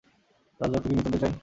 রাজরক্ত 0.59 0.85
কি 0.85 0.93
নিতান্তই 0.95 1.21
চাই? 1.23 1.33